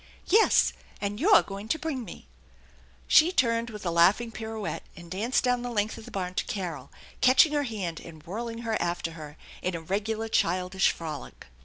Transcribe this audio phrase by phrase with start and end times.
[0.29, 2.27] Yes, and you're going to bring me!"
[3.15, 6.45] She turned with a laughing pirouette, and danced down the length of the barn to
[6.45, 6.89] Carol,
[7.21, 11.45] catching her hand and whirling her after her in a regular childish frolic.